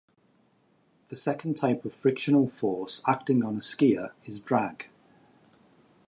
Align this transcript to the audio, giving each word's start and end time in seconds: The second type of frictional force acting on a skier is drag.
The 1.09 1.15
second 1.15 1.57
type 1.57 1.85
of 1.85 1.93
frictional 1.93 2.49
force 2.49 3.03
acting 3.07 3.43
on 3.43 3.57
a 3.57 3.59
skier 3.59 4.13
is 4.25 4.41
drag. 4.41 4.87